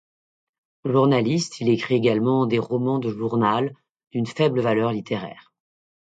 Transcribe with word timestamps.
Journaliste, 0.83 1.59
il 1.61 1.69
écrit 1.69 1.93
également 1.93 2.47
des 2.47 2.57
romans 2.57 2.97
de 2.97 3.11
journal 3.11 3.71
d'une 4.11 4.25
faible 4.25 4.59
valeur 4.59 4.91
littéraire. 4.91 5.53